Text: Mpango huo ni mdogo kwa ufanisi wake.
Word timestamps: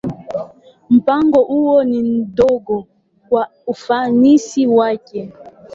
Mpango 0.89 1.43
huo 1.43 1.83
ni 1.83 2.03
mdogo 2.03 2.87
kwa 3.29 3.49
ufanisi 3.67 4.67
wake. 4.67 5.33